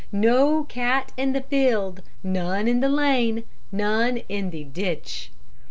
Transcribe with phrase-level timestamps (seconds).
[0.11, 5.29] No cat in the field none in the lane none in the ditch!